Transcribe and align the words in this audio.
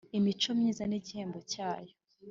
imico 0.17 0.49
myiza 0.57 0.83
nigihembo 0.87 1.39
cyayo 1.51 1.93